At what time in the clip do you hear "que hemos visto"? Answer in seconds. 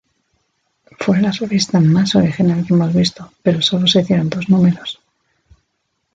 2.65-3.31